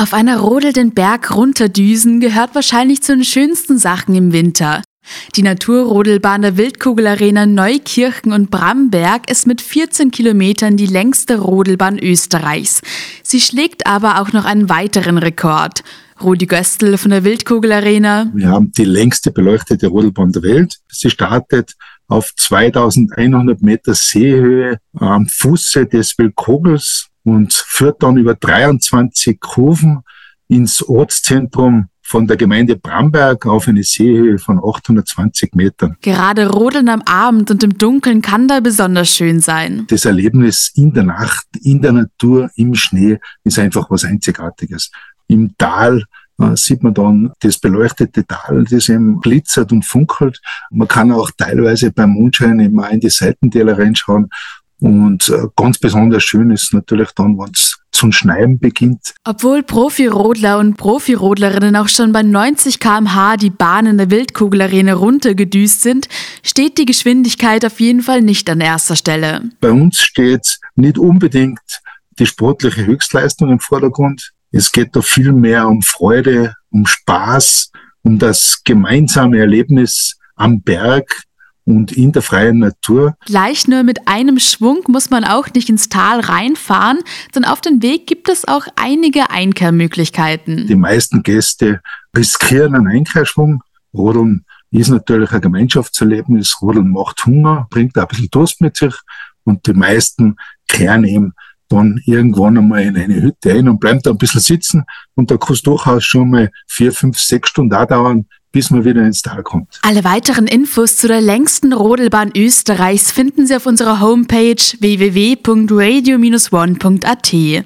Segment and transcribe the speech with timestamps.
[0.00, 4.80] Auf einer Rodel den Berg runterdüsen gehört wahrscheinlich zu den schönsten Sachen im Winter.
[5.36, 12.80] Die Naturrodelbahn der Wildkugelarena Neukirchen und Bramberg ist mit 14 Kilometern die längste Rodelbahn Österreichs.
[13.22, 15.84] Sie schlägt aber auch noch einen weiteren Rekord.
[16.22, 18.30] Rudi Göstl von der Wildkugelarena.
[18.32, 20.76] Wir haben die längste beleuchtete Rodelbahn der Welt.
[20.88, 21.74] Sie startet
[22.10, 30.00] auf 2100 Meter Seehöhe am Fuße des Wildkogels und führt dann über 23 Kurven
[30.48, 35.96] ins Ortszentrum von der Gemeinde Bramberg auf eine Seehöhe von 820 Metern.
[36.00, 39.84] Gerade Rodeln am Abend und im Dunkeln kann da besonders schön sein.
[39.88, 44.90] Das Erlebnis in der Nacht, in der Natur, im Schnee ist einfach was Einzigartiges.
[45.28, 46.02] Im Tal
[46.54, 50.40] sieht man dann das beleuchtete Tal, das eben glitzert und funkelt.
[50.70, 54.28] Man kann auch teilweise beim Mondschein immer in die Seitentäler reinschauen
[54.80, 59.14] und äh, ganz besonders schön ist natürlich dann, wenn es zum Schneien beginnt.
[59.24, 66.08] Obwohl Profirodler und Profirodlerinnen auch schon bei 90 km/h die Bahnen der Wildkugelarena runtergedüst sind,
[66.42, 69.42] steht die Geschwindigkeit auf jeden Fall nicht an erster Stelle.
[69.60, 71.60] Bei uns steht nicht unbedingt
[72.18, 74.32] die sportliche Höchstleistung im Vordergrund.
[74.52, 77.70] Es geht da viel mehr um Freude, um Spaß,
[78.02, 81.24] um das gemeinsame Erlebnis am Berg,
[81.70, 83.16] und in der freien Natur.
[83.26, 86.98] Gleich nur mit einem Schwung muss man auch nicht ins Tal reinfahren,
[87.34, 90.66] denn auf dem Weg gibt es auch einige Einkehrmöglichkeiten.
[90.66, 91.80] Die meisten Gäste
[92.16, 93.62] riskieren einen Einkehrschwung.
[93.94, 96.60] Rodeln ist natürlich ein Gemeinschaftserlebnis.
[96.60, 98.94] Rodeln macht Hunger, bringt ein bisschen Durst mit sich
[99.44, 100.36] und die meisten
[100.68, 101.34] kehren eben
[101.70, 105.38] dann irgendwann einmal in eine Hütte ein und bleiben da ein bisschen sitzen und da
[105.38, 109.22] kann es durchaus schon mal vier, fünf, sechs Stunden auch dauern, bis man wieder ins
[109.22, 109.80] Tal kommt.
[109.82, 117.64] Alle weiteren Infos zu der längsten Rodelbahn Österreichs finden Sie auf unserer Homepage www.radio-one.at.